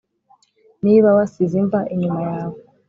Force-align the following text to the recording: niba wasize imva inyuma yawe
niba 0.83 1.09
wasize 1.17 1.55
imva 1.61 1.79
inyuma 1.93 2.19
yawe 2.29 2.57